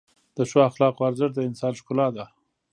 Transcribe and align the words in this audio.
د 0.37 0.37
ښو 0.49 0.59
اخلاقو 0.69 1.07
ارزښت 1.09 1.33
د 1.35 1.39
انسان 1.49 1.73
ښکلا 1.79 2.07
ده. 2.15 2.25